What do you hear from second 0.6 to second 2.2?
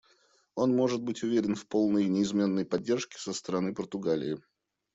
может быть уверен в полной и